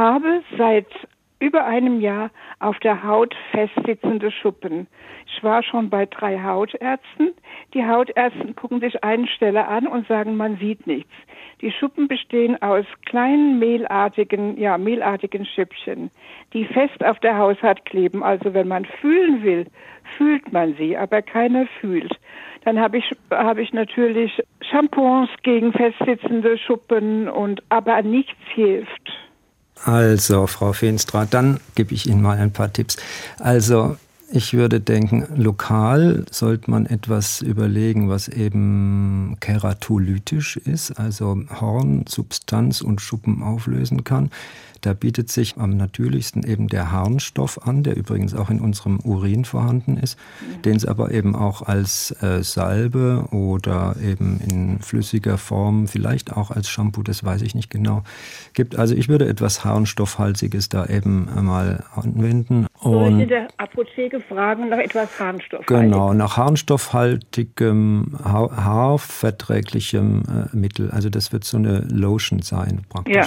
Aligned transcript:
habe 0.00 0.42
seit 0.56 0.86
über 1.40 1.66
einem 1.66 2.00
Jahr 2.00 2.30
auf 2.58 2.78
der 2.78 3.02
Haut 3.02 3.34
festsitzende 3.50 4.30
Schuppen. 4.30 4.86
Ich 5.26 5.44
war 5.44 5.62
schon 5.62 5.90
bei 5.90 6.06
drei 6.06 6.42
Hautärzten. 6.42 7.34
Die 7.74 7.86
Hautärzte 7.86 8.54
gucken 8.54 8.80
sich 8.80 9.04
eine 9.04 9.26
Stelle 9.26 9.68
an 9.68 9.86
und 9.86 10.08
sagen, 10.08 10.36
man 10.38 10.56
sieht 10.56 10.86
nichts. 10.86 11.12
Die 11.60 11.70
Schuppen 11.70 12.08
bestehen 12.08 12.60
aus 12.62 12.86
kleinen 13.04 13.58
mehlartigen, 13.58 14.58
ja, 14.58 14.78
mehlartigen 14.78 15.44
Schüppchen, 15.44 16.10
die 16.54 16.64
fest 16.64 17.04
auf 17.04 17.18
der 17.20 17.36
Haushaut 17.36 17.84
kleben. 17.84 18.22
Also 18.22 18.54
wenn 18.54 18.68
man 18.68 18.86
fühlen 18.86 19.42
will, 19.42 19.66
fühlt 20.16 20.50
man 20.50 20.74
sie, 20.76 20.96
aber 20.96 21.20
keiner 21.20 21.66
fühlt. 21.78 22.18
Dann 22.64 22.80
habe 22.80 22.96
ich, 22.96 23.10
habe 23.30 23.60
ich 23.60 23.74
natürlich 23.74 24.42
Shampoos 24.62 25.28
gegen 25.42 25.74
festsitzende 25.74 26.56
Schuppen 26.56 27.28
und, 27.28 27.62
aber 27.68 28.00
nichts 28.00 28.40
hilft. 28.54 29.19
Also, 29.84 30.46
Frau 30.46 30.72
Feenstra, 30.72 31.26
dann 31.26 31.60
gebe 31.74 31.94
ich 31.94 32.06
Ihnen 32.06 32.22
mal 32.22 32.38
ein 32.38 32.52
paar 32.52 32.72
Tipps. 32.72 32.96
Also, 33.38 33.96
ich 34.32 34.54
würde 34.54 34.80
denken, 34.80 35.26
lokal 35.34 36.24
sollte 36.30 36.70
man 36.70 36.86
etwas 36.86 37.42
überlegen, 37.42 38.08
was 38.08 38.28
eben 38.28 39.36
keratolytisch 39.40 40.56
ist, 40.56 40.92
also 40.92 41.36
Hornsubstanz 41.60 42.80
und 42.80 43.00
Schuppen 43.00 43.42
auflösen 43.42 44.04
kann. 44.04 44.30
Da 44.80 44.94
bietet 44.94 45.30
sich 45.30 45.58
am 45.58 45.76
natürlichsten 45.76 46.42
eben 46.42 46.68
der 46.68 46.90
Harnstoff 46.90 47.66
an, 47.66 47.82
der 47.82 47.96
übrigens 47.96 48.34
auch 48.34 48.48
in 48.50 48.60
unserem 48.60 48.98
Urin 49.00 49.44
vorhanden 49.44 49.98
ist, 49.98 50.18
den 50.64 50.76
es 50.76 50.86
aber 50.86 51.10
eben 51.10 51.36
auch 51.36 51.62
als 51.62 52.12
äh, 52.22 52.42
Salbe 52.42 53.26
oder 53.30 53.96
eben 54.02 54.40
in 54.40 54.78
flüssiger 54.78 55.36
Form, 55.36 55.86
vielleicht 55.86 56.32
auch 56.32 56.50
als 56.50 56.68
Shampoo, 56.68 57.02
das 57.02 57.24
weiß 57.24 57.42
ich 57.42 57.54
nicht 57.54 57.70
genau, 57.70 58.02
gibt. 58.54 58.76
Also 58.76 58.94
ich 58.94 59.08
würde 59.08 59.28
etwas 59.28 59.64
Harnstoffhaltiges 59.64 60.70
da 60.70 60.86
eben 60.86 61.28
mal 61.44 61.84
anwenden. 61.94 62.66
Und 62.80 62.92
Soll 62.92 63.12
ich 63.16 63.22
in 63.22 63.28
der 63.28 63.48
Apotheke 63.58 64.19
fragen 64.22 64.68
nach 64.68 64.78
etwas 64.78 65.18
Harnstoffhaltigem? 65.18 65.90
Genau, 65.90 66.12
nach 66.12 66.36
harnstoffhaltigem, 66.36 68.16
haarverträglichem 68.24 70.22
äh, 70.52 70.56
Mittel. 70.56 70.90
Also 70.90 71.10
das 71.10 71.32
wird 71.32 71.44
so 71.44 71.56
eine 71.56 71.80
Lotion 71.80 72.42
sein 72.42 72.82
praktisch. 72.88 73.14
Ja. 73.14 73.26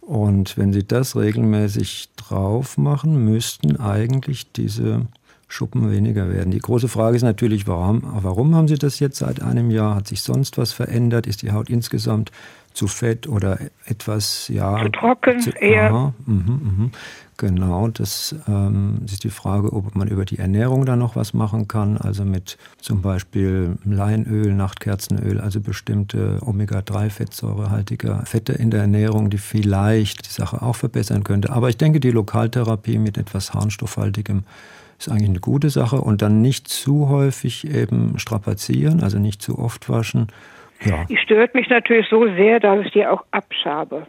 Und 0.00 0.58
wenn 0.58 0.72
Sie 0.72 0.86
das 0.86 1.16
regelmäßig 1.16 2.10
drauf 2.16 2.76
machen, 2.76 3.24
müssten 3.24 3.80
eigentlich 3.80 4.52
diese 4.52 5.06
Schuppen 5.48 5.90
weniger 5.90 6.28
werden. 6.28 6.50
Die 6.50 6.58
große 6.58 6.88
Frage 6.88 7.16
ist 7.16 7.22
natürlich, 7.22 7.66
warum, 7.66 8.02
warum 8.04 8.54
haben 8.54 8.68
Sie 8.68 8.76
das 8.76 8.98
jetzt 8.98 9.18
seit 9.18 9.40
einem 9.40 9.70
Jahr? 9.70 9.94
Hat 9.94 10.08
sich 10.08 10.22
sonst 10.22 10.58
was 10.58 10.72
verändert? 10.72 11.26
Ist 11.26 11.42
die 11.42 11.52
Haut 11.52 11.70
insgesamt 11.70 12.32
zu 12.74 12.88
fett 12.88 13.28
oder 13.28 13.58
etwas, 13.86 14.48
ja. 14.48 14.82
Zu 14.82 14.90
trocken, 14.90 15.40
zu, 15.40 15.50
eher. 15.50 15.90
Aha, 15.90 16.14
mh, 16.26 16.52
mh. 16.52 16.90
Genau, 17.36 17.88
das 17.88 18.34
ähm, 18.46 19.00
ist 19.06 19.24
die 19.24 19.30
Frage, 19.30 19.72
ob 19.72 19.96
man 19.96 20.06
über 20.06 20.24
die 20.24 20.38
Ernährung 20.38 20.84
da 20.84 20.94
noch 20.94 21.16
was 21.16 21.34
machen 21.34 21.66
kann. 21.66 21.96
Also 21.96 22.24
mit 22.24 22.58
zum 22.80 23.00
Beispiel 23.00 23.76
Leinöl, 23.84 24.54
Nachtkerzenöl, 24.54 25.40
also 25.40 25.60
bestimmte 25.60 26.38
Omega-3-fettsäurehaltige 26.42 28.24
Fette 28.24 28.52
in 28.52 28.70
der 28.70 28.82
Ernährung, 28.82 29.30
die 29.30 29.38
vielleicht 29.38 30.26
die 30.26 30.32
Sache 30.32 30.62
auch 30.62 30.76
verbessern 30.76 31.24
könnte. 31.24 31.50
Aber 31.50 31.68
ich 31.68 31.76
denke, 31.76 31.98
die 31.98 32.12
Lokaltherapie 32.12 32.98
mit 32.98 33.18
etwas 33.18 33.52
Harnstoffhaltigem 33.52 34.44
ist 34.98 35.08
eigentlich 35.08 35.30
eine 35.30 35.40
gute 35.40 35.70
Sache 35.70 36.00
und 36.00 36.22
dann 36.22 36.40
nicht 36.40 36.68
zu 36.68 37.08
häufig 37.08 37.66
eben 37.68 38.16
strapazieren, 38.18 39.02
also 39.02 39.18
nicht 39.18 39.42
zu 39.42 39.58
oft 39.58 39.88
waschen 39.88 40.28
ja. 40.82 41.04
Die 41.04 41.16
stört 41.16 41.54
mich 41.54 41.68
natürlich 41.68 42.08
so 42.08 42.26
sehr, 42.34 42.60
dass 42.60 42.84
ich 42.84 42.92
die 42.92 43.06
auch 43.06 43.24
abschabe. 43.30 44.06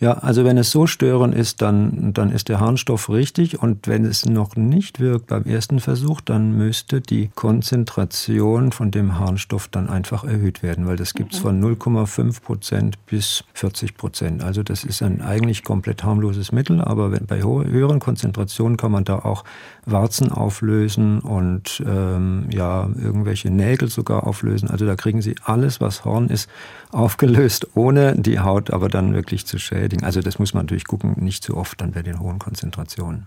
Ja, 0.00 0.14
also 0.14 0.46
wenn 0.46 0.56
es 0.56 0.70
so 0.70 0.86
störend 0.86 1.34
ist, 1.34 1.60
dann, 1.60 2.14
dann 2.14 2.32
ist 2.32 2.48
der 2.48 2.58
Harnstoff 2.58 3.10
richtig. 3.10 3.62
Und 3.62 3.86
wenn 3.86 4.06
es 4.06 4.24
noch 4.24 4.56
nicht 4.56 4.98
wirkt 4.98 5.26
beim 5.26 5.44
ersten 5.44 5.78
Versuch, 5.78 6.22
dann 6.22 6.56
müsste 6.56 7.02
die 7.02 7.28
Konzentration 7.34 8.72
von 8.72 8.90
dem 8.90 9.18
Harnstoff 9.18 9.68
dann 9.68 9.90
einfach 9.90 10.24
erhöht 10.24 10.62
werden, 10.62 10.86
weil 10.86 10.96
das 10.96 11.12
gibt 11.12 11.34
es 11.34 11.40
mhm. 11.40 11.42
von 11.42 11.76
0,5 11.76 12.40
Prozent 12.42 13.06
bis 13.06 13.44
40 13.52 13.94
Prozent. 13.98 14.42
Also 14.42 14.62
das 14.62 14.84
ist 14.84 15.02
ein 15.02 15.20
eigentlich 15.20 15.64
komplett 15.64 16.02
harmloses 16.02 16.50
Mittel, 16.50 16.80
aber 16.80 17.12
wenn, 17.12 17.26
bei 17.26 17.42
höheren 17.42 18.00
Konzentrationen 18.00 18.78
kann 18.78 18.92
man 18.92 19.04
da 19.04 19.18
auch 19.18 19.44
Warzen 19.84 20.32
auflösen 20.32 21.20
und 21.20 21.82
ähm, 21.86 22.46
ja 22.50 22.88
irgendwelche 22.96 23.50
Nägel 23.50 23.88
sogar 23.88 24.26
auflösen. 24.26 24.70
Also 24.70 24.86
da 24.86 24.96
kriegen 24.96 25.20
Sie 25.20 25.34
alles, 25.44 25.80
was 25.80 26.04
Horn 26.04 26.28
ist, 26.28 26.48
aufgelöst, 26.90 27.68
ohne 27.74 28.14
die 28.16 28.40
Haut 28.40 28.70
aber 28.70 28.88
dann 28.88 29.14
wirklich 29.14 29.46
zu 29.46 29.58
schädigen. 29.90 30.04
Also 30.04 30.20
das 30.20 30.38
muss 30.38 30.54
man 30.54 30.64
natürlich 30.64 30.84
gucken, 30.84 31.16
nicht 31.18 31.44
zu 31.44 31.56
oft 31.56 31.80
dann 31.80 31.92
bei 31.92 32.02
den 32.02 32.20
hohen 32.20 32.38
Konzentrationen. 32.38 33.18